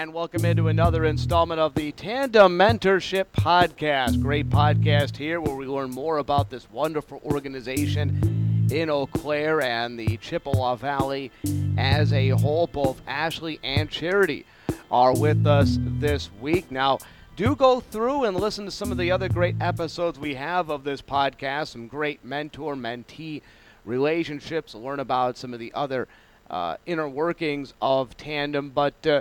[0.00, 4.22] and welcome into another installment of the Tandem Mentorship Podcast.
[4.22, 10.00] Great podcast here where we learn more about this wonderful organization in Eau Claire and
[10.00, 11.30] the Chippewa Valley
[11.76, 12.66] as a whole.
[12.66, 14.46] Both Ashley and Charity
[14.90, 16.70] are with us this week.
[16.70, 16.96] Now,
[17.36, 20.82] do go through and listen to some of the other great episodes we have of
[20.82, 23.42] this podcast, some great mentor mentee
[23.84, 26.08] relationships, learn about some of the other
[26.48, 28.70] uh, inner workings of Tandem.
[28.70, 29.20] But uh,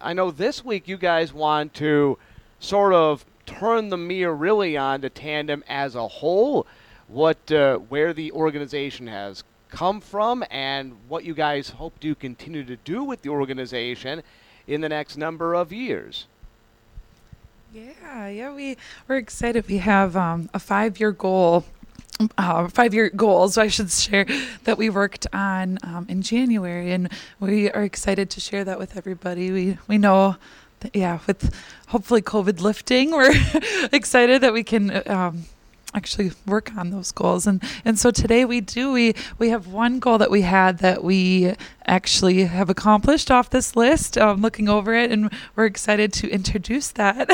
[0.00, 2.18] I know this week you guys want to
[2.60, 6.66] sort of turn the mirror really on to Tandem as a whole,
[7.08, 12.64] what uh, where the organization has come from, and what you guys hope to continue
[12.64, 14.22] to do with the organization
[14.66, 16.26] in the next number of years.
[17.74, 18.76] Yeah, yeah, we
[19.08, 19.66] we're excited.
[19.66, 21.64] We have um, a five-year goal
[22.38, 24.26] uh, five year goals, I should share,
[24.64, 26.92] that we worked on um, in January.
[26.92, 27.10] And
[27.40, 29.50] we are excited to share that with everybody.
[29.50, 30.36] We, we know
[30.80, 31.54] that, yeah, with
[31.88, 33.34] hopefully COVID lifting, we're
[33.92, 35.44] excited that we can um,
[35.94, 37.46] actually work on those goals.
[37.46, 41.04] And and so today we do we we have one goal that we had that
[41.04, 41.54] we
[41.86, 46.90] actually have accomplished off this list um, looking over it and we're excited to introduce
[46.92, 47.28] that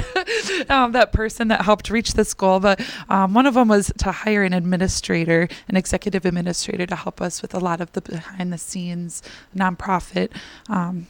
[0.70, 2.60] um, that person that helped reach this goal.
[2.60, 7.20] But um, one of them was to hire an administrator an executive administrator to help
[7.20, 9.22] us with a lot of the behind the scenes
[9.56, 10.30] nonprofit
[10.68, 11.06] um,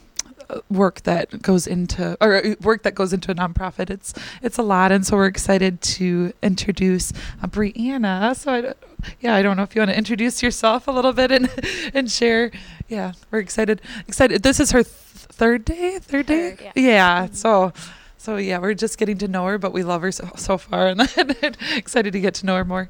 [0.69, 3.89] work that goes into or uh, work that goes into a nonprofit.
[3.89, 8.35] It's it's a lot, and so we're excited to introduce uh, Brianna.
[8.35, 8.73] So I,
[9.19, 11.49] yeah, I don't know if you want to introduce yourself a little bit and
[11.93, 12.51] and share.
[12.87, 13.81] Yeah, we're excited.
[14.07, 14.43] Excited.
[14.43, 15.99] This is her th- third day.
[15.99, 16.51] Third day.
[16.51, 16.71] Third, yeah.
[16.75, 17.27] yeah.
[17.31, 17.73] So.
[18.17, 20.85] So yeah, we're just getting to know her, but we love her so, so far,
[21.17, 22.87] and excited to get to know her more.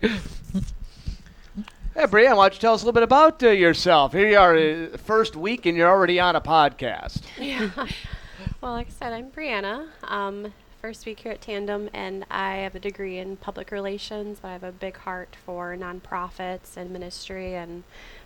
[1.93, 4.13] Hey, Brianna, why don't you tell us a little bit about uh, yourself?
[4.13, 7.21] Here you are, uh, first week, and you're already on a podcast.
[7.37, 7.69] Yeah.
[8.61, 9.87] well, like I said, I'm Brianna.
[10.03, 14.47] Um, first week here at Tandem, and I have a degree in public relations, but
[14.47, 17.83] I have a big heart for nonprofits and ministry, and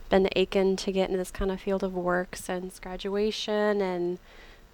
[0.09, 3.81] been aching to get into this kind of field of work since graduation.
[3.81, 4.19] And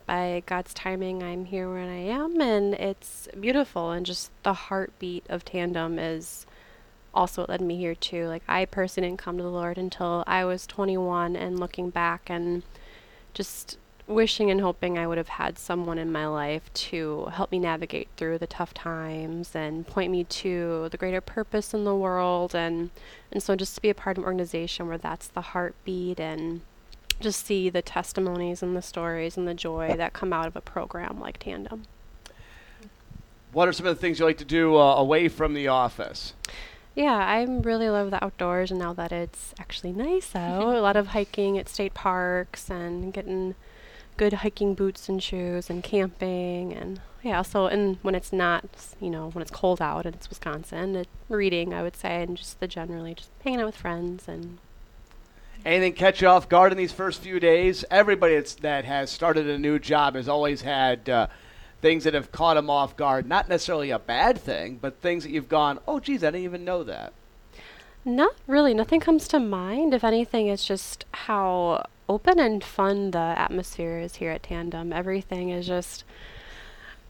[0.05, 3.91] by God's timing, I'm here where I am, and it's beautiful.
[3.91, 6.45] And just the heartbeat of Tandem is
[7.13, 8.27] also what led me here too.
[8.27, 12.29] Like I personally didn't come to the Lord until I was 21 and looking back
[12.29, 12.63] and
[13.33, 13.77] just
[14.07, 18.09] wishing and hoping I would have had someone in my life to help me navigate
[18.17, 22.89] through the tough times and point me to the greater purpose in the world and
[23.31, 26.61] and so just to be a part of an organization where that's the heartbeat and
[27.21, 30.61] just see the testimonies and the stories and the joy that come out of a
[30.61, 31.83] program like Tandem.
[33.51, 36.33] What are some of the things you like to do uh, away from the office?
[36.95, 40.97] Yeah, I really love the outdoors, and now that it's actually nice out, a lot
[40.97, 43.55] of hiking at state parks and getting
[44.17, 47.41] good hiking boots and shoes and camping and yeah.
[47.43, 48.65] So and when it's not,
[48.99, 52.35] you know, when it's cold out and it's Wisconsin, it, reading I would say, and
[52.35, 54.57] just the generally just hanging out with friends and.
[55.63, 57.85] Anything catch you off guard in these first few days?
[57.91, 61.07] Everybody that has started a new job has always had.
[61.07, 61.27] Uh,
[61.81, 63.27] things that have caught him off guard.
[63.27, 66.63] Not necessarily a bad thing, but things that you've gone, oh, geez, I didn't even
[66.63, 67.13] know that.
[68.05, 68.73] Not really.
[68.73, 69.93] Nothing comes to mind.
[69.93, 74.91] If anything, it's just how open and fun the atmosphere is here at Tandem.
[74.91, 76.03] Everything is just,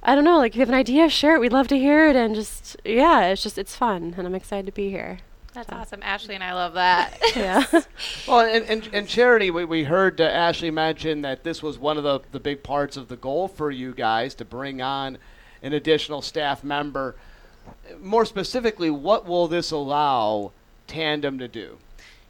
[0.04, 1.40] I don't know, like if you have an idea, share it.
[1.40, 2.16] We'd love to hear it.
[2.16, 4.16] And just, yeah, it's just, it's fun.
[4.18, 5.20] And I'm excited to be here.
[5.54, 5.76] That's so.
[5.76, 6.02] awesome.
[6.04, 7.20] Ashley and I love that.
[7.36, 7.66] yeah.
[8.28, 11.98] well, and, and, and, Charity, we, we heard uh, Ashley mention that this was one
[11.98, 15.18] of the, the big parts of the goal for you guys to bring on
[15.62, 17.16] an additional staff member.
[18.00, 20.52] More specifically, what will this allow
[20.88, 21.78] Tandem to do?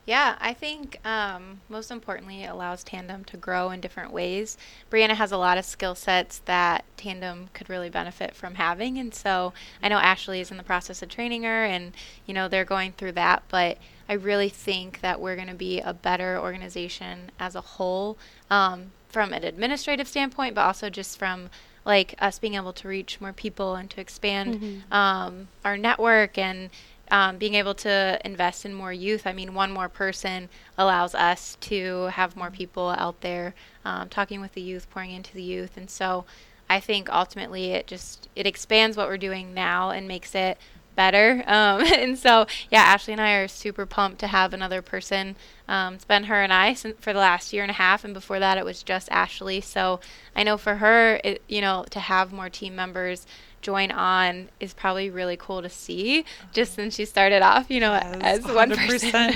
[0.05, 4.57] Yeah, I think um, most importantly, it allows Tandem to grow in different ways.
[4.89, 9.13] Brianna has a lot of skill sets that Tandem could really benefit from having, and
[9.13, 11.93] so I know Ashley is in the process of training her, and
[12.25, 13.43] you know they're going through that.
[13.47, 13.77] But
[14.09, 18.17] I really think that we're going to be a better organization as a whole,
[18.49, 21.49] um, from an administrative standpoint, but also just from
[21.85, 24.93] like us being able to reach more people and to expand mm-hmm.
[24.93, 26.69] um, our network and
[27.11, 29.27] um, being able to invest in more youth.
[29.27, 33.53] I mean, one more person allows us to have more people out there
[33.85, 36.25] um, talking with the youth, pouring into the youth, and so
[36.69, 40.57] I think ultimately it just it expands what we're doing now and makes it
[40.95, 41.43] better.
[41.51, 45.35] Um, and so, yeah, Ashley and I are super pumped to have another person.
[45.67, 48.39] Um, it's been her and I for the last year and a half, and before
[48.39, 49.59] that, it was just Ashley.
[49.59, 49.99] So
[50.33, 53.27] I know for her, it, you know, to have more team members
[53.61, 57.91] join on is probably really cool to see just since she started off you know
[57.91, 59.31] yes, as one person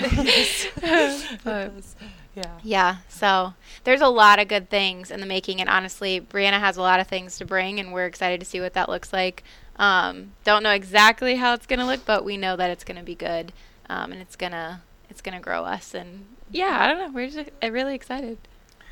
[1.43, 1.83] but,
[2.35, 2.59] Yeah.
[2.63, 3.53] Yeah, so
[3.85, 6.99] there's a lot of good things in the making, and honestly, Brianna has a lot
[6.99, 9.43] of things to bring, and we're excited to see what that looks like.
[9.77, 13.15] Um, don't know exactly how it's gonna look, but we know that it's gonna be
[13.15, 13.53] good,
[13.89, 15.93] um, and it's gonna it's gonna grow us.
[15.93, 18.37] And yeah, I don't know, we're just uh, really excited.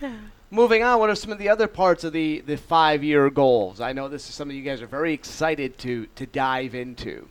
[0.01, 0.15] Yeah.
[0.53, 3.81] Moving on, what are some of the other parts of the, the five year goals?
[3.81, 7.27] I know this is something you guys are very excited to to dive into.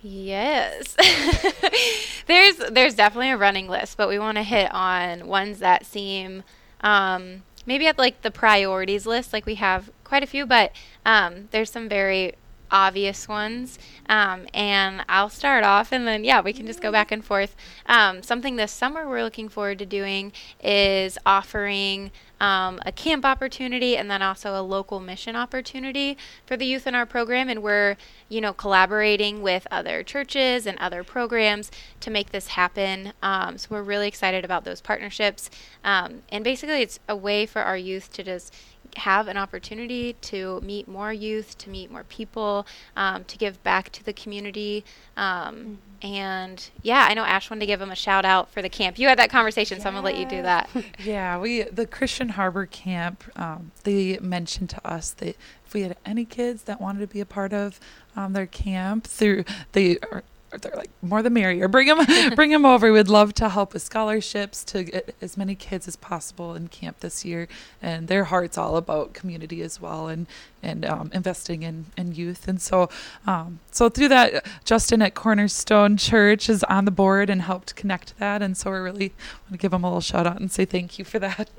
[0.00, 0.96] Yes.
[2.26, 6.42] there's there's definitely a running list, but we want to hit on ones that seem
[6.80, 9.34] um, maybe at like the priorities list.
[9.34, 10.72] Like we have quite a few, but
[11.04, 12.32] um, there's some very
[12.72, 13.78] obvious ones.
[14.08, 17.54] Um, and I'll start off, and then yeah, we can just go back and forth.
[17.86, 20.32] Um, something this summer we're looking forward to doing
[20.62, 22.10] is offering
[22.42, 26.94] um, a camp opportunity and then also a local mission opportunity for the youth in
[26.94, 27.48] our program.
[27.48, 27.96] And we're,
[28.28, 31.70] you know, collaborating with other churches and other programs
[32.00, 33.12] to make this happen.
[33.22, 35.50] Um, so we're really excited about those partnerships.
[35.84, 38.52] Um, and basically, it's a way for our youth to just
[38.96, 42.66] have an opportunity to meet more youth, to meet more people,
[42.96, 44.84] um, to give back to the community.
[45.16, 45.74] Um, mm-hmm.
[46.02, 48.98] And yeah, I know Ash wanted to give him a shout out for the camp.
[48.98, 50.68] You had that conversation, so I'm gonna let you do that.
[51.04, 53.22] yeah, we the Christian Harbor Camp.
[53.36, 57.20] Um, they mentioned to us that if we had any kids that wanted to be
[57.20, 57.78] a part of
[58.16, 60.24] um, their camp through they are
[60.60, 61.68] they're like more the merrier.
[61.68, 62.92] Bring them, bring them over.
[62.92, 67.00] We'd love to help with scholarships to get as many kids as possible in camp
[67.00, 67.48] this year.
[67.80, 70.26] And their heart's all about community as well, and
[70.62, 72.46] and um, investing in, in youth.
[72.46, 72.88] And so,
[73.26, 78.16] um, so through that, Justin at Cornerstone Church is on the board and helped connect
[78.18, 78.42] that.
[78.42, 79.12] And so we really
[79.44, 81.50] want to give him a little shout out and say thank you for that.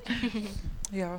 [0.92, 1.18] yeah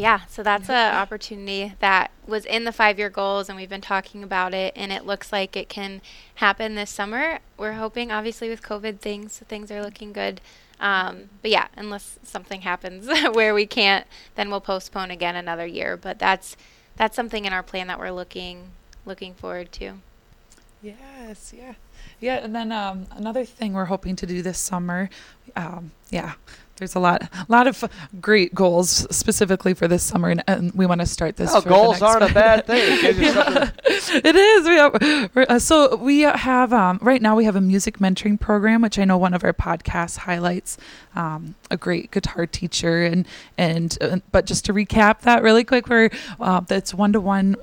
[0.00, 3.82] yeah, so that's an opportunity that was in the five year goals, and we've been
[3.82, 6.00] talking about it, and it looks like it can
[6.36, 7.40] happen this summer.
[7.58, 10.40] We're hoping, obviously, with COVID things, things are looking good.
[10.80, 14.06] Um, but yeah, unless something happens where we can't,
[14.36, 15.98] then we'll postpone again another year.
[15.98, 16.56] But that's
[16.96, 18.70] that's something in our plan that we're looking
[19.04, 19.98] looking forward to.
[20.82, 21.74] Yes, yeah,
[22.20, 22.36] yeah.
[22.36, 25.10] And then um, another thing we're hoping to do this summer,
[25.56, 26.32] um, yeah,
[26.80, 27.84] there's a lot, a lot of
[28.20, 31.54] great goals specifically for this summer, and, and we want to start this.
[31.54, 33.70] Oh, goals aren't a bad thing.
[34.12, 34.66] it is.
[34.66, 38.82] We have, uh, so we have um, right now we have a music mentoring program,
[38.82, 40.78] which I know one of our podcasts highlights.
[41.14, 43.26] Um, a great guitar teacher, and
[43.58, 47.56] and uh, but just to recap that really quick, where uh, that's one to one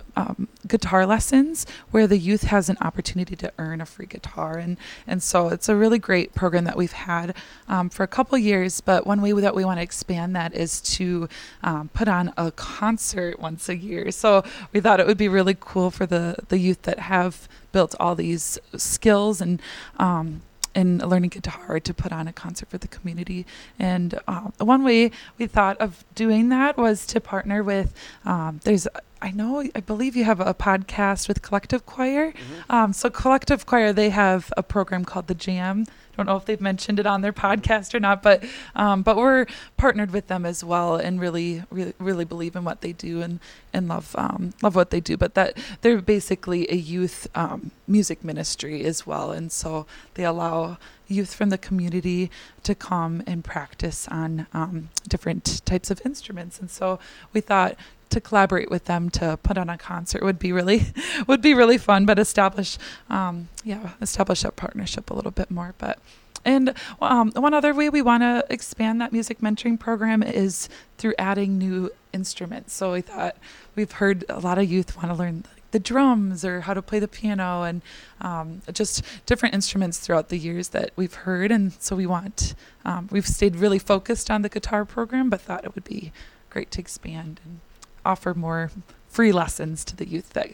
[0.67, 5.23] guitar lessons where the youth has an opportunity to earn a free guitar, and and
[5.23, 7.35] so it's a really great program that we've had
[7.67, 10.81] um, for a couple years, but one way that we want to expand that is
[10.81, 11.29] to
[11.63, 14.11] um, put on a concert once a year.
[14.11, 14.43] So
[14.73, 18.15] we thought it would be really cool for the the youth that have built all
[18.15, 19.61] these skills and
[19.97, 20.41] um,
[20.75, 23.45] in learning guitar to put on a concert for the community.
[23.79, 27.93] And um, one way we thought of doing that was to partner with,
[28.25, 28.87] um, there's
[29.19, 32.33] I know, I believe you have a podcast with Collective Choir.
[32.33, 32.71] Mm-hmm.
[32.71, 35.85] Um, so, Collective Choir, they have a program called The Jam.
[36.17, 38.43] Don't know if they've mentioned it on their podcast or not, but
[38.75, 39.45] um, but we're
[39.77, 43.39] partnered with them as well, and really, really, really believe in what they do and
[43.71, 45.15] and love um, love what they do.
[45.15, 49.85] But that they're basically a youth um, music ministry as well, and so
[50.15, 50.77] they allow
[51.07, 52.29] youth from the community
[52.63, 56.59] to come and practice on um, different types of instruments.
[56.59, 56.99] And so
[57.31, 57.77] we thought,
[58.09, 60.87] to collaborate with them to put on a concert would be really
[61.27, 62.77] would be really fun but establish
[63.09, 65.73] um, yeah establish that partnership a little bit more.
[65.77, 65.99] But
[66.45, 71.13] and um, one other way we want to expand that music mentoring program is through
[71.19, 72.73] adding new instruments.
[72.73, 73.35] So we thought
[73.75, 76.99] we've heard a lot of youth want to learn the drums or how to play
[76.99, 77.81] the piano and
[78.21, 81.51] um, just different instruments throughout the years that we've heard.
[81.51, 85.65] And so we want um, we've stayed really focused on the guitar program but thought
[85.65, 86.13] it would be
[86.49, 87.59] great to expand and
[88.07, 88.71] offer more
[89.09, 90.49] free lessons to the youth that,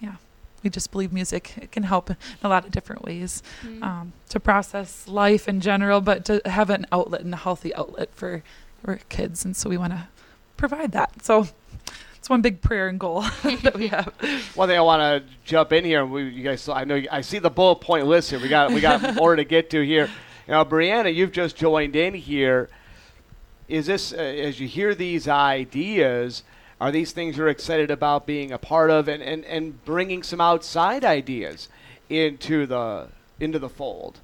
[0.00, 0.16] yeah,
[0.62, 3.82] we just believe music it can help in a lot of different ways mm.
[3.82, 8.08] um, to process life in general, but to have an outlet and a healthy outlet
[8.14, 8.42] for,
[8.82, 9.44] for kids.
[9.44, 10.08] And so we want to
[10.56, 11.24] provide that.
[11.24, 11.48] So
[12.22, 14.14] it's one big prayer and goal that we have.
[14.54, 17.40] One thing I want to jump in here, we, you guys, I know I see
[17.40, 18.38] the bullet point list here.
[18.38, 20.08] We got we got more to get to here.
[20.46, 22.68] You know, Brianna, you've just joined in here.
[23.66, 26.44] Is this uh, as you hear these ideas?
[26.82, 30.40] Are these things you're excited about being a part of and, and, and bringing some
[30.40, 31.68] outside ideas
[32.10, 33.06] into the
[33.38, 34.18] into the fold?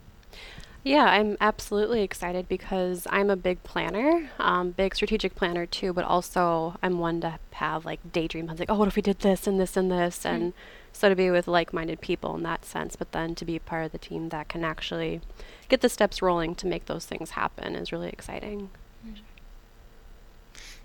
[0.83, 6.05] Yeah, I'm absolutely excited because I'm a big planner, um, big strategic planner too, but
[6.05, 8.51] also I'm one to have like daydream.
[8.51, 10.19] I'm like, oh, what if we did this and this and this?
[10.19, 10.35] Mm-hmm.
[10.35, 10.53] And
[10.93, 13.93] So to be with like-minded people in that sense, but then to be part of
[13.93, 15.21] the team that can actually
[15.69, 18.71] get the steps rolling to make those things happen is really exciting.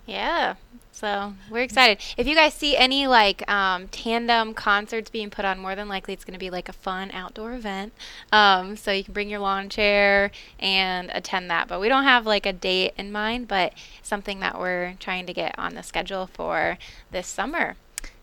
[0.05, 0.55] Yeah.
[0.93, 1.97] So we're excited.
[2.17, 6.13] If you guys see any like um, tandem concerts being put on, more than likely
[6.13, 7.93] it's going to be like a fun outdoor event.
[8.31, 11.67] Um, so you can bring your lawn chair and attend that.
[11.67, 15.33] But we don't have like a date in mind, but something that we're trying to
[15.33, 16.77] get on the schedule for
[17.11, 17.75] this summer.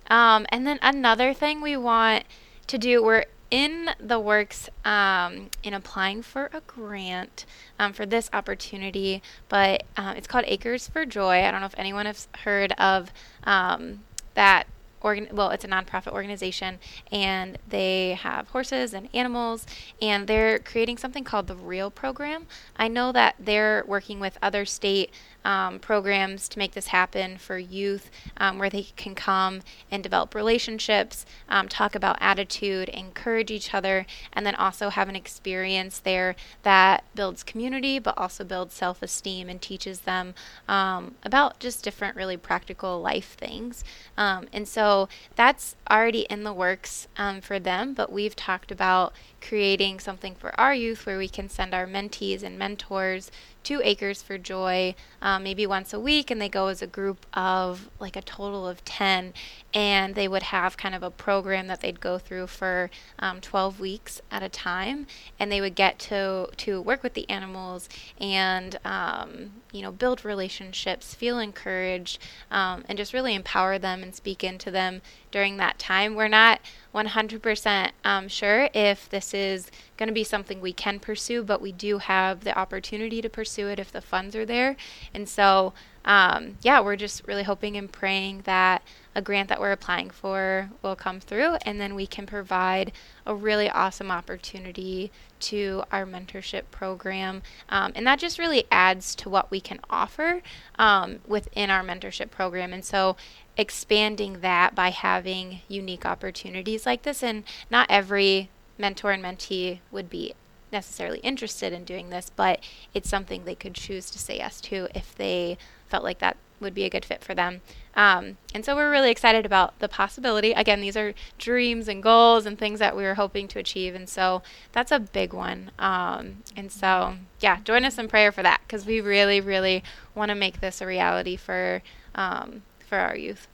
[0.08, 2.25] Um, and then another thing we want
[2.68, 7.45] to do, we're in the works um, in applying for a grant
[7.78, 11.45] um, for this opportunity, but uh, it's called Acres for Joy.
[11.45, 13.12] I don't know if anyone has heard of
[13.45, 14.00] um,
[14.35, 14.66] that
[15.00, 16.78] organ- well, it's a nonprofit organization,
[17.11, 19.66] and they have horses and animals,
[20.00, 22.47] and they're creating something called the Real Program.
[22.76, 25.11] I know that they're working with other state
[25.44, 30.35] um, programs to make this happen for youth, um, where they can come and develop
[30.35, 36.37] relationships, um, talk about attitude, encourage each other, and then also have an experience there
[36.62, 40.35] that builds community, but also builds self esteem and teaches them
[40.68, 43.85] um, about just different, really practical life things.
[44.16, 49.12] Um, and so that's already in the works um, for them, but we've talked about
[49.40, 53.30] creating something for our youth where we can send our mentees and mentors
[53.64, 57.26] to Acres for Joy um, maybe once a week, and they go as a group
[57.34, 59.34] of like a total of 10,
[59.74, 63.78] and they would have kind of a program that they'd go through for um, 12
[63.78, 65.06] weeks at a time,
[65.38, 67.88] and they would get to to work with the animals
[68.20, 72.18] and um, you know build relationships, feel encouraged,
[72.50, 76.14] um, and just really empower them and speak into them during that time.
[76.14, 76.60] We're not
[76.94, 81.72] 100% um, sure if this is going to be something we can pursue, but we
[81.72, 84.76] do have the opportunity to pursue it if the funds are there.
[85.14, 85.72] And so,
[86.04, 88.83] um, yeah, we're just really hoping and praying that
[89.14, 92.92] a grant that we're applying for will come through, and then we can provide
[93.26, 97.42] a really awesome opportunity to our mentorship program.
[97.69, 100.42] Um, and that just really adds to what we can offer
[100.78, 102.73] um, within our mentorship program.
[102.73, 103.16] And so,
[103.57, 110.09] expanding that by having unique opportunities like this, and not every mentor and mentee would
[110.09, 110.35] be
[110.73, 112.61] necessarily interested in doing this, but
[112.95, 115.59] it's something they could choose to say yes to if they
[115.90, 117.62] felt like that would be a good fit for them.
[117.94, 120.52] Um, and so we're really excited about the possibility.
[120.52, 123.94] Again, these are dreams and goals and things that we were hoping to achieve.
[123.94, 124.42] And so
[124.73, 125.70] that's a big one.
[125.78, 129.82] Um, and so, yeah, join us in prayer for that because we really, really
[130.14, 131.82] want to make this a reality for,
[132.14, 133.49] um, for our youth.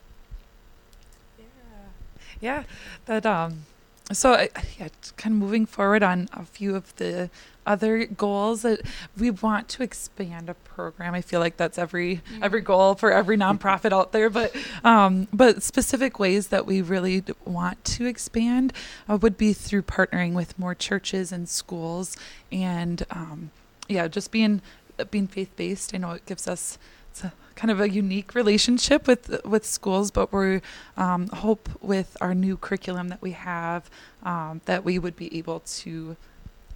[1.39, 1.45] Yeah,
[2.39, 2.63] yeah
[3.05, 3.65] that, um,
[4.11, 4.47] so uh,
[4.79, 7.29] yeah, kind of moving forward on a few of the
[7.65, 8.81] other goals that
[9.17, 11.13] we want to expand a program.
[11.13, 12.43] I feel like that's every mm-hmm.
[12.43, 17.23] every goal for every nonprofit out there, but um, but specific ways that we really
[17.45, 18.71] want to expand
[19.09, 22.15] uh, would be through partnering with more churches and schools,
[22.51, 23.51] and um,
[23.89, 24.61] yeah, just being
[25.11, 25.93] being faith based.
[25.93, 26.77] I know it gives us
[27.55, 30.61] kind of a unique relationship with with schools, but we
[30.95, 33.89] um, hope with our new curriculum that we have
[34.23, 36.15] um, that we would be able to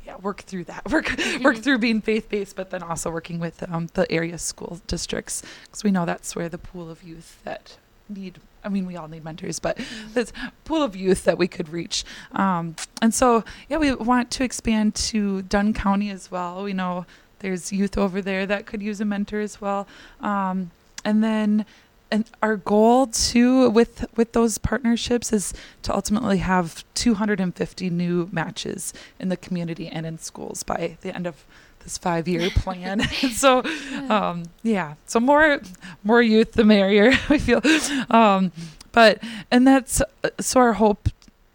[0.06, 1.44] yeah, work through that, work mm-hmm.
[1.44, 5.44] work through being faith based, but then also working with um, the area school districts
[5.66, 7.78] because we know that's where the pool of youth that
[8.10, 8.40] need.
[8.64, 10.14] I mean, we all need mentors, but mm-hmm.
[10.14, 10.32] this
[10.66, 12.04] pool of youth that we could reach.
[12.34, 16.64] Um, and so, yeah, we want to expand to Dunn County as well.
[16.64, 17.08] We know
[17.42, 19.88] there's youth over there that could use a mentor as well.
[20.22, 20.72] Um,
[21.04, 21.66] and then
[22.12, 28.94] and our goal too with with those partnerships is to ultimately have 250 new matches
[29.20, 31.46] in the community and in schools by the end of
[31.84, 33.02] this five year plan.
[33.34, 33.64] so,
[34.10, 35.62] um, yeah, so more
[36.04, 37.14] more youth, the merrier.
[37.30, 37.62] we feel,
[38.10, 38.52] um,
[38.92, 39.20] but
[39.50, 40.02] and that's
[40.40, 41.10] so our hope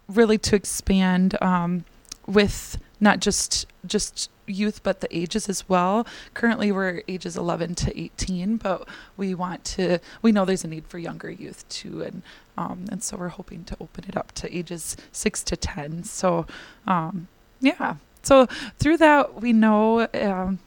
[0.07, 1.85] really to expand um,
[2.25, 6.07] with not just just youth but the ages as well.
[6.33, 10.85] Currently we're ages 11 to 18 but we want to we know there's a need
[10.87, 12.21] for younger youth too and
[12.57, 16.45] um, and so we're hoping to open it up to ages 6 to 10 so
[16.87, 17.27] um,
[17.59, 17.95] yeah.
[18.23, 18.45] So
[18.79, 20.59] through that we know um,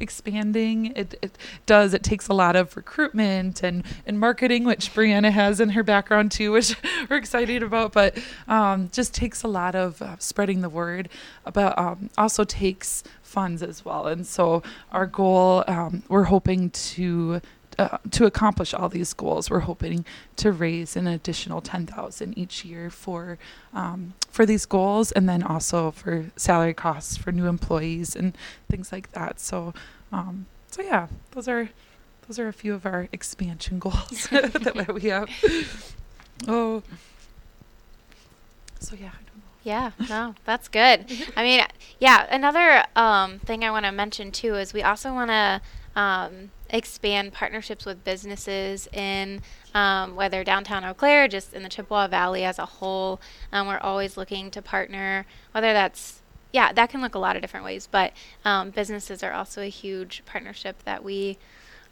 [0.00, 0.92] expanding.
[0.96, 1.94] It, it does.
[1.94, 6.32] It takes a lot of recruitment and, and marketing, which Brianna has in her background
[6.32, 6.76] too, which
[7.08, 7.92] we're excited about.
[7.92, 11.08] But um, just takes a lot of uh, spreading the word.
[11.52, 14.06] But um, also takes funds as well.
[14.06, 17.40] And so our goal, um, we're hoping to
[17.78, 20.04] uh, to accomplish all these goals, we're hoping
[20.36, 23.38] to raise an additional ten thousand each year for
[23.72, 28.36] um, for these goals, and then also for salary costs for new employees and
[28.68, 29.38] things like that.
[29.40, 29.74] So,
[30.12, 31.70] um, so yeah, those are
[32.26, 35.30] those are a few of our expansion goals that we have.
[36.46, 36.82] Oh,
[38.80, 39.10] So yeah.
[39.64, 41.04] Yeah, no, that's good.
[41.36, 41.62] I mean,
[42.00, 45.60] yeah, another um, thing I want to mention too is we also want to
[46.00, 49.40] um, expand partnerships with businesses in
[49.74, 53.20] um, whether downtown Eau Claire, just in the Chippewa Valley as a whole.
[53.52, 56.22] Um, we're always looking to partner, whether that's
[56.52, 58.12] yeah, that can look a lot of different ways, but
[58.44, 61.36] um, businesses are also a huge partnership that we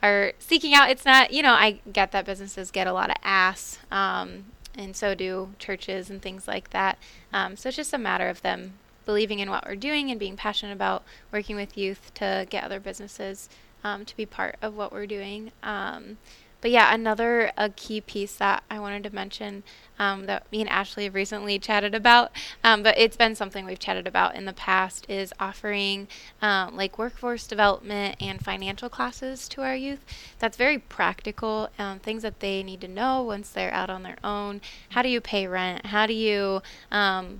[0.02, 0.90] are seeking out.
[0.90, 4.96] It's not, you know, I get that businesses get a lot of ass, um, and
[4.96, 6.98] so do churches and things like that.
[7.32, 10.36] Um, so it's just a matter of them believing in what we're doing and being
[10.36, 13.48] passionate about working with youth to get other businesses
[13.86, 15.52] um, to be part of what we're doing.
[15.62, 16.18] Um,
[16.60, 19.62] but yeah, another a key piece that I wanted to mention
[20.00, 22.32] um, that me and Ashley have recently chatted about,
[22.64, 26.08] um, but it's been something we've chatted about in the past is offering
[26.42, 30.04] um, like workforce development and financial classes to our youth.
[30.40, 34.18] That's very practical, um, things that they need to know once they're out on their
[34.24, 34.60] own.
[34.88, 35.86] How do you pay rent?
[35.86, 36.62] How do you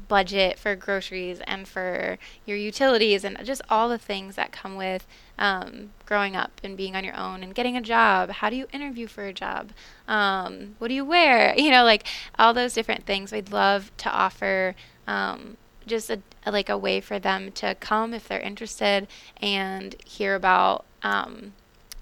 [0.08, 5.04] budget for groceries and for your utilities and just all the things that come with
[5.38, 8.30] um, growing up and being on your own and getting a job.
[8.30, 9.70] How do you interview for a job?
[10.08, 11.54] Um, what do you wear?
[11.66, 12.06] You know, like
[12.38, 13.32] all those different things.
[13.32, 14.76] We'd love to offer
[15.06, 19.08] um, just a, like a way for them to come if they're interested
[19.42, 21.54] and hear about um,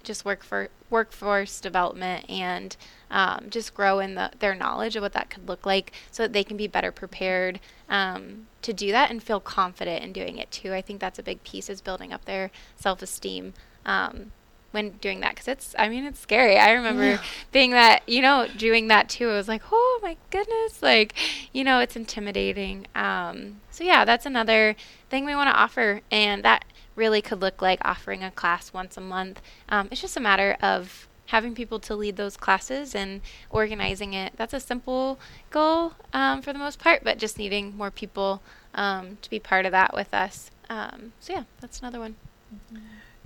[0.05, 2.77] just work for workforce development and
[3.11, 6.33] um, just grow in the, their knowledge of what that could look like so that
[6.33, 7.59] they can be better prepared
[7.89, 10.73] um, to do that and feel confident in doing it too.
[10.73, 14.33] I think that's a big piece is building up their self-esteem um,
[14.75, 17.23] when doing that because it's i mean it's scary i remember yeah.
[17.53, 21.15] being that you know doing that too it was like oh my goodness like
[21.53, 24.75] you know it's intimidating um, so yeah that's another
[25.09, 26.65] thing we want to offer and that
[26.97, 29.41] really could look like offering a class once a month.
[29.69, 33.21] Um, it's just a matter of having people to lead those classes and
[33.51, 34.35] organizing it.
[34.37, 35.19] That's a simple
[35.51, 38.43] goal um, for the most part but just needing more people
[38.75, 40.51] um, to be part of that with us.
[40.69, 42.17] Um, so yeah that's another one.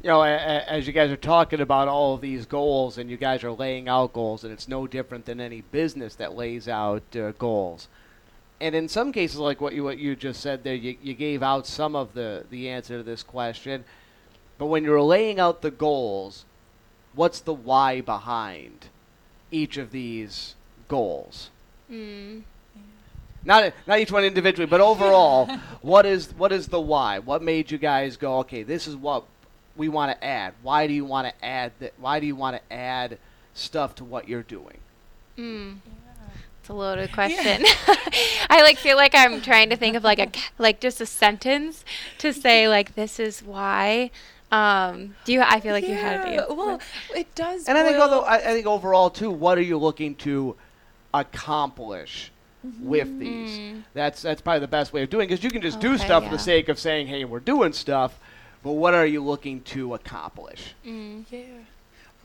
[0.01, 3.43] You know, as you guys are talking about all of these goals and you guys
[3.43, 7.33] are laying out goals, and it's no different than any business that lays out uh,
[7.33, 7.88] goals.
[8.61, 11.42] And in some cases, like what you what you just said there, you, you gave
[11.42, 13.85] out some of the, the answer to this question.
[14.59, 16.44] But when you're laying out the goals,
[17.14, 18.87] what's the why behind
[19.53, 20.57] each of these
[20.88, 21.51] goals?
[21.90, 22.42] Mm.
[23.44, 25.47] Not not each one individually, but overall,
[25.81, 27.21] what is what is the why?
[27.21, 28.38] What made you guys go?
[28.38, 29.25] Okay, this is what
[29.77, 30.55] we want to add?
[30.62, 31.94] Why do you want to add that?
[31.99, 33.18] Why do you want to add
[33.55, 34.79] stuff to what you're doing?
[35.38, 35.77] Mm.
[36.68, 37.64] It's a loaded question.
[37.64, 37.94] Yeah.
[38.50, 40.28] I like feel like I'm trying to think of like a
[40.59, 41.83] like just a sentence
[42.18, 44.11] to say like this is why.
[44.52, 45.40] Um, do you?
[45.40, 46.54] I feel like yeah, you had to.
[46.54, 46.81] Well,
[47.16, 47.66] it does.
[47.68, 50.57] And I think although I, I, think overall too, what are you looking to
[51.14, 52.33] accomplish?
[52.66, 52.88] Mm-hmm.
[52.88, 53.83] With these, mm.
[53.94, 56.24] that's that's probably the best way of doing because you can just okay, do stuff
[56.24, 56.28] yeah.
[56.28, 58.18] for the sake of saying, "Hey, we're doing stuff,"
[58.64, 60.74] but what are you looking to accomplish?
[60.85, 61.24] Mm.
[61.31, 61.44] Yeah.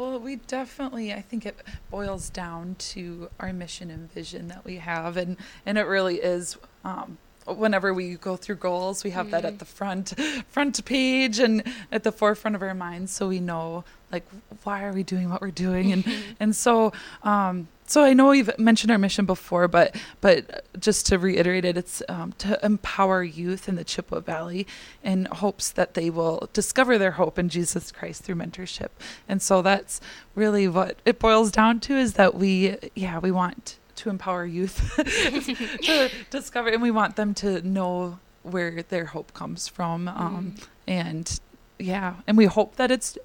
[0.04, 1.56] Well, we definitely, I think it
[1.90, 5.16] boils down to our mission and vision that we have.
[5.16, 9.32] And, and it really is, um, whenever we go through goals, we have mm.
[9.32, 9.60] that at mm.
[9.60, 10.14] the front,
[10.50, 13.14] front page and at the forefront of our minds.
[13.14, 14.26] So we know like,
[14.64, 15.94] why are we doing what we're doing?
[15.94, 16.06] And,
[16.38, 16.92] and so,
[17.24, 21.78] um, so I know we've mentioned our mission before, but but just to reiterate it,
[21.78, 24.66] it's um, to empower youth in the Chippewa Valley
[25.04, 28.90] in hopes that they will discover their hope in Jesus Christ through mentorship.
[29.28, 30.00] And so that's
[30.36, 34.96] really what it boils down to is that we, yeah, we want to empower youth
[35.84, 40.08] to discover, and we want them to know where their hope comes from.
[40.08, 40.68] Um, mm.
[40.88, 41.40] And
[41.80, 43.18] yeah, and we hope that it's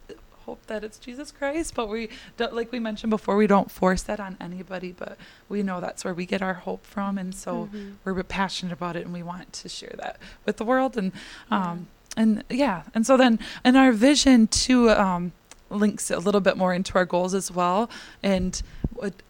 [0.48, 2.08] hope that it's Jesus Christ, but we
[2.38, 6.06] don't, like we mentioned before, we don't force that on anybody, but we know that's
[6.06, 7.90] where we get our hope from, and so mm-hmm.
[8.02, 11.12] we're passionate about it, and we want to share that with the world, and
[11.50, 12.22] um, yeah.
[12.22, 15.32] and yeah, and so then in our vision to um,
[15.70, 17.90] links a little bit more into our goals as well,
[18.22, 18.62] and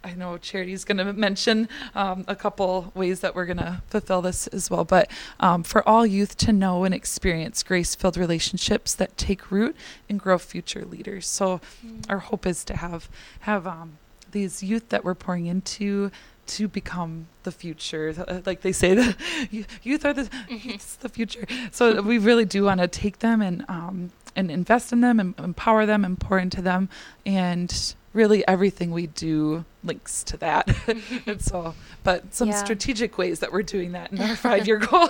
[0.05, 3.83] I know Charity is going to mention um, a couple ways that we're going to
[3.89, 4.85] fulfill this as well.
[4.85, 9.77] But um, for all youth to know and experience grace filled relationships that take root
[10.09, 11.27] and grow future leaders.
[11.27, 12.05] So mm.
[12.09, 13.09] our hope is to have
[13.41, 13.99] have um,
[14.31, 16.11] these youth that we're pouring into
[16.49, 19.17] to become the future uh, like they say the
[19.83, 20.77] youth are the mm-hmm.
[21.01, 25.01] the future so we really do want to take them and um, and invest in
[25.01, 26.89] them and empower them and pour into them
[27.27, 30.69] and really everything we do links to that.
[31.27, 32.57] and so, but some yeah.
[32.57, 35.09] strategic ways that we're doing that in our five year goal.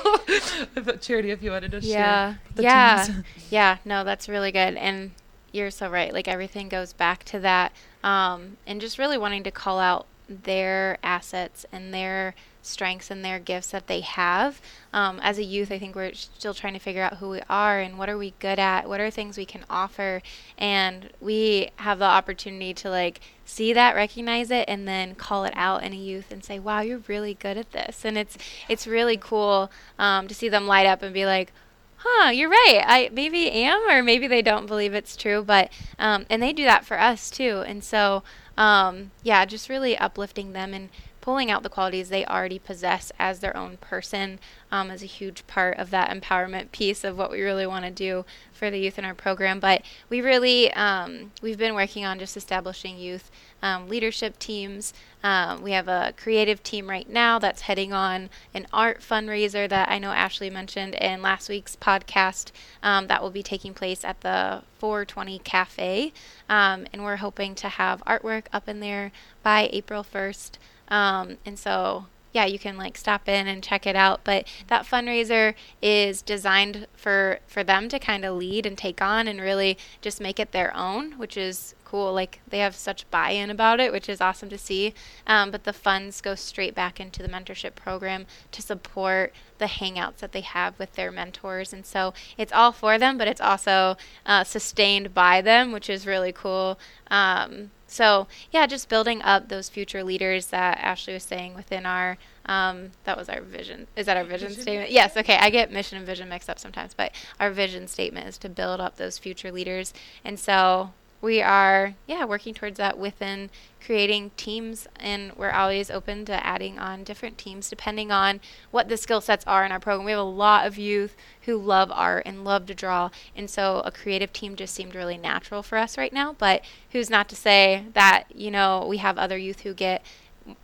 [1.00, 2.34] Charity, if you wanted to yeah.
[2.34, 2.40] share.
[2.56, 3.06] Yeah.
[3.06, 3.22] Yeah.
[3.50, 3.76] yeah.
[3.84, 4.74] No, that's really good.
[4.74, 5.12] And
[5.52, 6.12] you're so right.
[6.12, 7.72] Like everything goes back to that.
[8.04, 13.38] Um, and just really wanting to call out their assets and their strengths and their
[13.38, 14.60] gifts that they have.
[14.92, 17.80] Um, as a youth, I think we're still trying to figure out who we are
[17.80, 20.22] and what are we good at, what are things we can offer,
[20.58, 25.54] and we have the opportunity to like see that, recognize it, and then call it
[25.56, 28.36] out in a youth and say, "Wow, you're really good at this," and it's
[28.68, 31.52] it's really cool um, to see them light up and be like
[32.00, 32.80] huh, you're right.
[32.86, 35.42] I maybe am, or maybe they don't believe it's true.
[35.42, 37.64] But um, and they do that for us too.
[37.66, 38.22] And so
[38.58, 40.90] um, yeah, just really uplifting them and
[41.28, 44.38] pulling out the qualities they already possess as their own person
[44.72, 47.90] um, is a huge part of that empowerment piece of what we really want to
[47.90, 49.60] do for the youth in our program.
[49.60, 54.94] But we really um, we've been working on just establishing youth um, leadership teams.
[55.22, 59.90] Um, we have a creative team right now that's heading on an art fundraiser that
[59.90, 64.22] I know Ashley mentioned in last week's podcast um, that will be taking place at
[64.22, 66.10] the 420 Cafe.
[66.48, 69.12] Um, and we're hoping to have artwork up in there
[69.42, 70.52] by April 1st.
[70.88, 74.20] Um, and so yeah, you can like stop in and check it out.
[74.24, 79.26] But that fundraiser is designed for for them to kind of lead and take on
[79.26, 82.12] and really just make it their own, which is cool.
[82.12, 84.92] Like they have such buy-in about it, which is awesome to see.
[85.26, 90.18] Um, but the funds go straight back into the mentorship program to support the hangouts
[90.18, 93.96] that they have with their mentors, and so it's all for them, but it's also
[94.26, 96.78] uh, sustained by them, which is really cool.
[97.10, 102.18] Um, so yeah, just building up those future leaders that Ashley was saying within our
[102.46, 103.86] um, that was our vision.
[103.96, 104.90] Is that our vision, vision, statement?
[104.90, 105.16] Yes.
[105.16, 105.36] Okay.
[105.36, 108.80] I get mission and vision mixed up sometimes, but our vision statement is to build
[108.80, 109.92] up those future leaders.
[110.24, 113.50] And so we are yeah working towards that within
[113.84, 118.96] creating teams and we're always open to adding on different teams depending on what the
[118.96, 120.04] skill sets are in our program.
[120.04, 123.82] We have a lot of youth who love art and love to draw and so
[123.84, 127.36] a creative team just seemed really natural for us right now but who's not to
[127.36, 130.04] say that you know we have other youth who get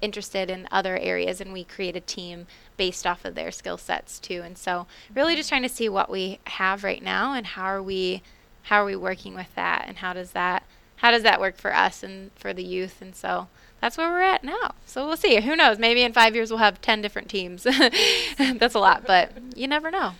[0.00, 4.18] interested in other areas and we create a team based off of their skill sets
[4.18, 4.42] too.
[4.44, 7.82] And so really just trying to see what we have right now and how are
[7.82, 8.22] we
[8.64, 10.64] how are we working with that and how does that
[10.96, 13.02] how does that work for us and for the youth?
[13.02, 13.48] And so
[13.80, 14.74] that's where we're at now.
[14.86, 15.38] So we'll see.
[15.40, 15.78] Who knows?
[15.78, 17.64] Maybe in five years we'll have 10 different teams.
[18.38, 20.12] That's a lot but you never know.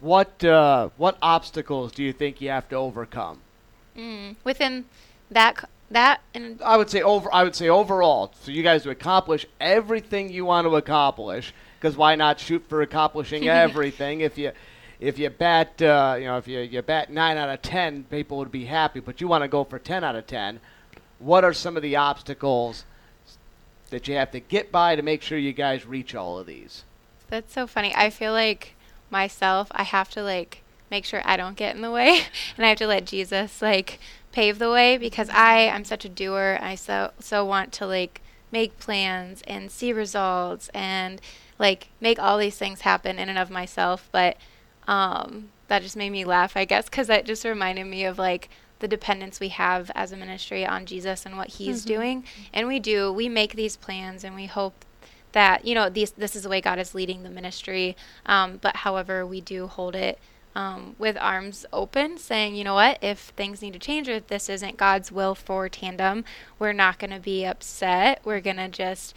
[0.00, 3.38] What uh, what obstacles do you think you have to overcome?
[3.96, 4.86] Mm, within
[5.30, 8.90] that that and I would say over I would say overall for you guys to
[8.90, 14.52] accomplish everything you want to accomplish because why not shoot for accomplishing everything if you
[15.02, 18.38] if you bat, uh, you know, if you, you bat nine out of ten, people
[18.38, 19.00] would be happy.
[19.00, 20.60] But you want to go for ten out of ten.
[21.18, 22.84] What are some of the obstacles
[23.90, 26.84] that you have to get by to make sure you guys reach all of these?
[27.28, 27.92] That's so funny.
[27.96, 28.74] I feel like
[29.10, 32.20] myself, I have to like make sure I don't get in the way,
[32.56, 33.98] and I have to let Jesus like
[34.30, 36.58] pave the way because I I'm such a doer.
[36.60, 38.20] I so so want to like
[38.52, 41.20] make plans and see results and
[41.58, 44.36] like make all these things happen in and of myself, but
[44.86, 48.48] um, that just made me laugh, I guess, because that just reminded me of like
[48.80, 51.94] the dependence we have as a ministry on Jesus and what He's mm-hmm.
[51.94, 52.24] doing.
[52.52, 54.84] And we do, we make these plans and we hope
[55.32, 57.96] that, you know, these, this is the way God is leading the ministry.
[58.26, 60.18] Um, but however, we do hold it
[60.54, 64.26] um, with arms open, saying, you know what, if things need to change or if
[64.26, 66.24] this isn't God's will for tandem,
[66.58, 68.20] we're not going to be upset.
[68.24, 69.14] We're going to just,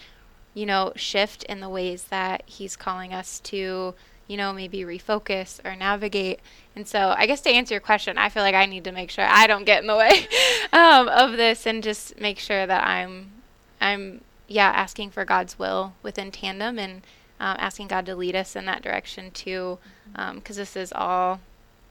[0.53, 3.95] you know, shift in the ways that He's calling us to
[4.27, 6.39] you know, maybe refocus or navigate.
[6.75, 9.11] And so, I guess to answer your question, I feel like I need to make
[9.11, 10.27] sure I don't get in the way
[10.73, 13.31] um, of this and just make sure that I'm,
[13.79, 17.03] I'm, yeah, asking for God's will within tandem and
[17.39, 19.77] um, asking God to lead us in that direction too,
[20.11, 21.39] because um, this is all,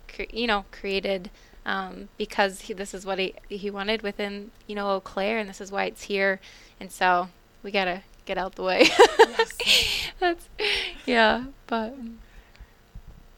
[0.08, 1.30] cre- you know, created.
[1.66, 5.48] Um, because he, this is what he he wanted within you know Eau Claire, and
[5.48, 6.38] this is why it's here,
[6.78, 7.28] and so
[7.62, 8.90] we gotta get out the way.
[9.18, 10.12] yes.
[10.20, 10.48] That's
[11.06, 11.94] yeah, but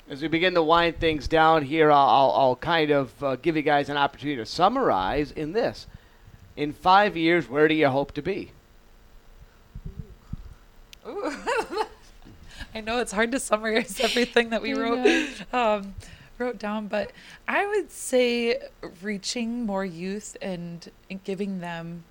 [0.09, 3.57] as we begin to wind things down here, I'll, I'll, I'll kind of uh, give
[3.57, 5.87] you guys an opportunity to summarize in this.
[6.57, 8.53] In five years, where do you hope to be?
[12.75, 15.95] I know it's hard to summarize everything that we wrote um,
[16.39, 17.13] wrote down, but
[17.49, 18.61] I would say
[19.03, 22.05] reaching more youth and, and giving them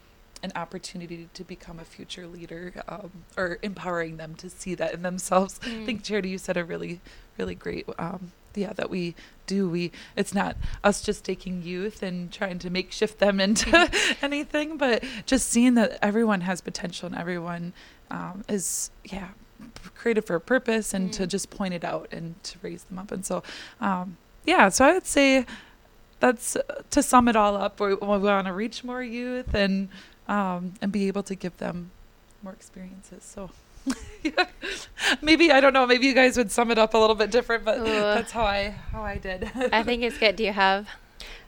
[0.45, 5.01] an opportunity to become a future leader um, or empowering them to see that in
[5.01, 5.59] themselves.
[5.59, 5.81] Mm.
[5.81, 7.01] I think Charity, you said a really
[7.37, 12.31] really great um, yeah that we do we it's not us just taking youth and
[12.31, 14.13] trying to make shift them into mm-hmm.
[14.25, 17.73] anything but just seeing that everyone has potential and everyone
[18.11, 19.29] um, is yeah
[19.95, 21.13] created for a purpose and mm.
[21.13, 23.43] to just point it out and to raise them up and so
[23.81, 25.45] um, yeah so i would say
[26.19, 29.89] that's uh, to sum it all up we, we want to reach more youth and
[30.27, 31.91] um, and be able to give them
[32.43, 33.23] more experiences.
[33.23, 33.51] So.
[35.21, 35.85] Maybe I don't know.
[35.85, 37.83] Maybe you guys would sum it up a little bit different, but Ooh.
[37.85, 39.51] that's how I how I did.
[39.71, 40.35] I think it's good.
[40.35, 40.89] Do you have?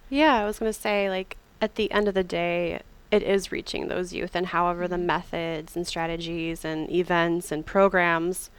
[0.10, 3.52] Yeah, I was going to say, like, at the end of the day, it is
[3.52, 8.50] reaching those youth, and however the methods and strategies and events and programs,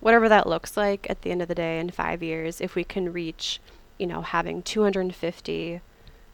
[0.00, 2.84] whatever that looks like at the end of the day in five years, if we
[2.84, 3.60] can reach,
[3.98, 5.80] you know, having 250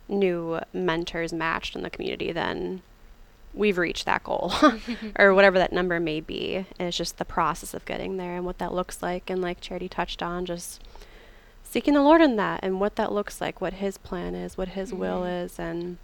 [0.09, 2.83] new mentors matched in the community, then
[3.55, 4.53] we've reached that goal
[5.19, 6.57] or whatever that number may be.
[6.57, 9.31] And it's just the process of getting there and what that looks like.
[9.31, 10.83] And like Charity touched on, just
[11.63, 14.69] seeking the Lord in that and what that looks like, what His plan is, what
[14.69, 15.47] His will mm-hmm.
[15.47, 15.99] is, and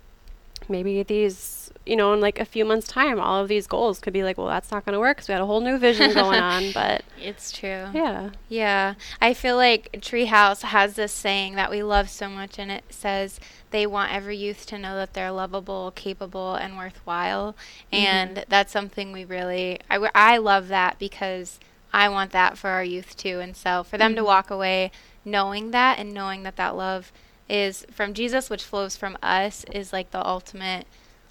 [0.68, 4.12] maybe these, you know, in like a few months' time, all of these goals could
[4.12, 6.12] be like, well, that's not going to work because we had a whole new vision
[6.14, 6.70] going on.
[6.74, 7.86] But It's true.
[7.92, 12.70] yeah, Yeah, I feel like Treehouse has this saying that we love so much, and
[12.70, 17.52] it says they want every youth to know that they're lovable, capable, and worthwhile.
[17.92, 17.94] Mm-hmm.
[17.94, 21.58] And that's something we really, I, w- I love that because
[21.92, 23.40] I want that for our youth too.
[23.40, 24.26] And so for them to mm-hmm.
[24.26, 24.90] walk away
[25.24, 27.12] knowing that and knowing that that love
[27.48, 30.86] is from Jesus, which flows from us, is like the ultimate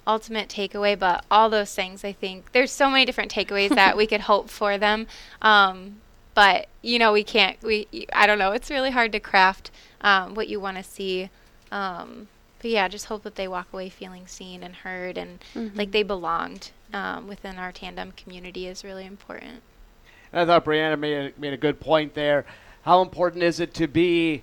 [0.06, 0.98] ultimate takeaway.
[0.98, 4.48] But all those things i think there's so many different takeaways that we could hope
[4.48, 5.06] for them.
[5.42, 5.96] Um,
[6.34, 8.52] but you know we can't we i don't know.
[8.52, 11.30] It's really hard to craft um, what you want to see.
[11.70, 12.28] Um,
[12.60, 15.38] but yeah just hope that they walk away feeling seen and heard and
[15.76, 19.62] like they belonged um, within our tandem community is really important.
[20.32, 22.44] And I thought Brianna made a, made a good point there.
[22.82, 24.42] How important is it to be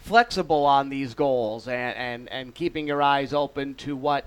[0.00, 4.24] flexible on these goals and, and, and keeping your eyes open to what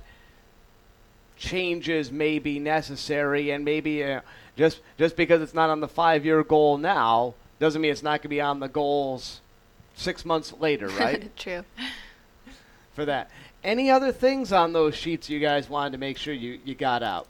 [1.36, 4.22] changes may be necessary and maybe uh,
[4.56, 8.20] just just because it's not on the five year goal now doesn't mean it's not
[8.20, 9.42] going to be on the goals
[9.96, 11.36] six months later, right?
[11.38, 11.64] true
[12.94, 13.30] For that.
[13.64, 17.02] Any other things on those sheets you guys wanted to make sure you, you got
[17.02, 17.28] out?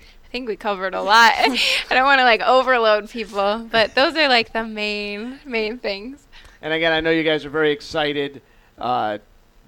[0.00, 1.32] I think we covered a lot.
[1.36, 1.58] I
[1.90, 6.27] don't want to like overload people, but those are like the main main things.
[6.60, 8.42] And again, I know you guys are very excited
[8.78, 9.18] uh,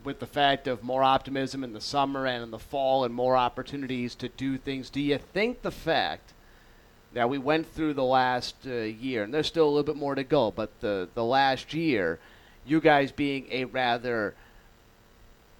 [0.02, 3.36] with the fact of more optimism in the summer and in the fall and more
[3.36, 4.90] opportunities to do things.
[4.90, 6.32] Do you think the fact
[7.12, 10.14] that we went through the last uh, year, and there's still a little bit more
[10.14, 12.18] to go, but the, the last year,
[12.66, 14.34] you guys being a rather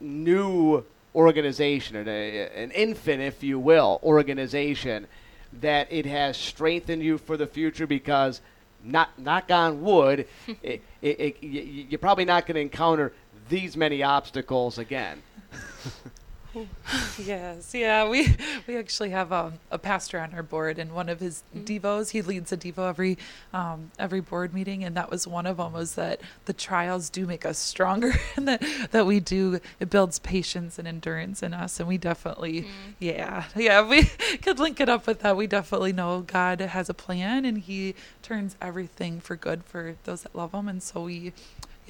[0.00, 5.06] new organization, an, an infant, if you will, organization,
[5.52, 8.40] that it has strengthened you for the future because,
[8.84, 10.26] not knock on wood,
[10.62, 13.12] it, it, it, you're probably not going to encounter
[13.48, 15.22] these many obstacles again.
[17.18, 18.08] Yes, yeah.
[18.08, 18.34] We
[18.66, 21.64] we actually have a, a pastor on our board, and one of his Mm-hmm.
[21.64, 23.18] devos, he leads a devo every
[23.52, 27.26] um, every board meeting, and that was one of them was that the trials do
[27.26, 31.78] make us stronger, and that that we do it builds patience and endurance in us,
[31.78, 32.90] and we definitely, Mm-hmm.
[32.98, 34.04] yeah, yeah, we
[34.42, 35.36] could link it up with that.
[35.36, 40.22] We definitely know God has a plan, and He turns everything for good for those
[40.22, 41.32] that love Him, and so we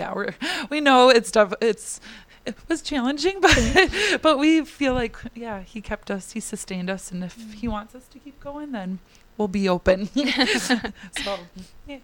[0.01, 0.35] yeah, we're
[0.71, 2.01] we know it's def- it's
[2.47, 7.13] it was challenging, but but we feel like yeah, he kept us, he sustained us,
[7.13, 8.99] and if he wants us to keep going, then
[9.37, 10.07] we'll be open.
[10.59, 11.39] so
[11.87, 11.99] yeah,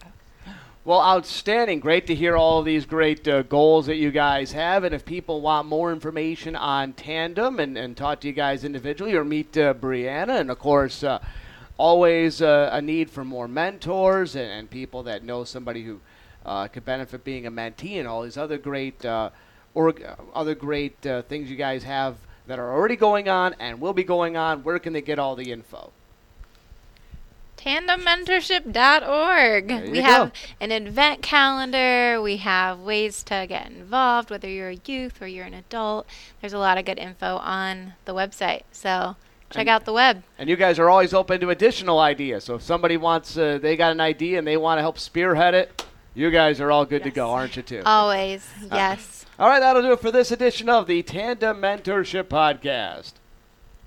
[0.85, 1.81] Well, outstanding.
[1.81, 4.85] Great to hear all of these great uh, goals that you guys have.
[4.85, 9.15] And if people want more information on Tandem and, and talk to you guys individually
[9.15, 11.19] or meet uh, Brianna, and of course, uh,
[11.79, 16.01] always uh, a need for more mentors and, and people that know somebody who
[16.47, 19.29] uh, could benefit being a mentee and all these other great, uh,
[19.75, 23.81] org- uh, other great uh, things you guys have that are already going on and
[23.81, 24.63] will be going on.
[24.63, 25.91] Where can they get all the info?
[27.59, 29.91] tandemmentorship.org.
[29.91, 30.39] We have go.
[30.61, 32.21] an event calendar.
[32.23, 36.07] We have ways to get involved, whether you're a youth or you're an adult.
[36.41, 38.63] There's a lot of good info on the website.
[38.71, 39.17] So
[39.51, 40.23] check And- out the web.
[40.39, 42.45] And you guys are always open to additional ideas.
[42.45, 45.55] So if somebody wants, uh, they got an idea and they want to help spearhead
[45.55, 45.85] it,
[46.17, 47.83] you guys are all good to go, aren't you, too?
[47.85, 48.49] Always.
[48.73, 49.27] Yes.
[49.39, 53.13] all right, that'll do it for this edition of the Tandem Mentorship Podcast.